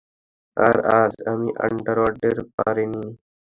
আর 0.57 0.75
আজ 0.99 1.13
আমি 1.31 1.49
আন্ডারওয়্যার 1.65 2.15
পরি 2.55 2.85
নি। 2.91 3.03